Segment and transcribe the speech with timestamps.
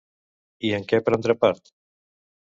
[0.69, 1.73] I en què prendrà part?